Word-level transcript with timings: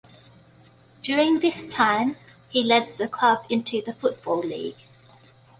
During 1.03 1.41
this 1.41 1.61
time, 1.61 2.15
he 2.49 2.63
led 2.63 2.97
the 2.97 3.07
club 3.07 3.45
into 3.51 3.83
the 3.83 3.93
Football 3.93 4.39
League. 4.39 4.83